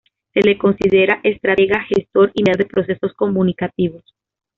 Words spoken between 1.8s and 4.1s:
gestor, y mediador de procesos comunicativos.